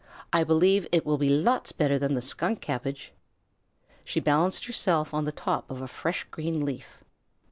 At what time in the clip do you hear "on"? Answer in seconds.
5.13-5.25